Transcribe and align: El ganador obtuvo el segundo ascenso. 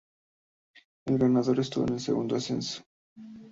El 1.05 1.19
ganador 1.19 1.59
obtuvo 1.59 1.85
el 1.93 1.99
segundo 1.99 2.35
ascenso. 2.35 2.81